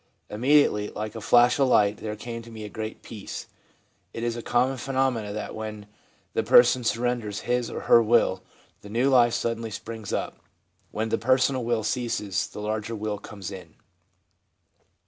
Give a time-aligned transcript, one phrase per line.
[0.31, 3.45] Im mediately, like a flash of light, there came to me a great peace/
[4.13, 5.85] It is a common phenomenon that when
[6.33, 8.41] the person surrenders his or her will,
[8.81, 10.37] the new life suddenly springs up.
[10.89, 13.75] When the personal will ceases, the larger will comes in.